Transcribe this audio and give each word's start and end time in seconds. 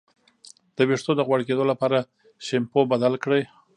د 0.75 0.77
ویښتو 0.89 1.11
د 1.15 1.21
غوړ 1.27 1.39
کیدو 1.47 1.63
لپاره 1.71 1.97
شیمپو 2.45 2.81
بدل 2.91 3.13
کړئ 3.23 3.43